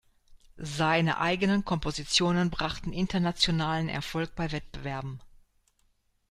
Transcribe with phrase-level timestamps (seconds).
[0.57, 5.21] Seine eigenen Kompositionen brachten internationalen Erfolg bei Wettbewerben.